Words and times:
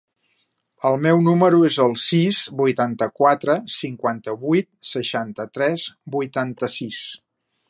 El 0.89 0.95
meu 1.07 1.19
número 1.25 1.59
es 1.67 1.77
el 1.85 1.93
sis, 2.05 2.39
vuitanta-quatre, 2.63 3.59
cinquanta-vuit, 3.77 4.69
seixanta-tres, 4.97 5.89
vuitanta-sis. 6.19 7.05